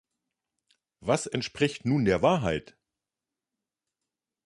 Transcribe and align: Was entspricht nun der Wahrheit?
Was 1.01 1.27
entspricht 1.27 1.85
nun 1.85 2.05
der 2.05 2.23
Wahrheit? 2.23 2.75